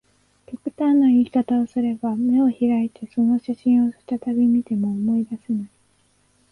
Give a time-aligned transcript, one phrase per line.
[0.47, 5.69] 極端な言い方をすれば、眼を開いてその写真を再び見ても、思い出せない